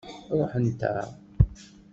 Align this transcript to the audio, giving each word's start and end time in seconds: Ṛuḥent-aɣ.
Ṛuḥent-aɣ. 0.39 1.09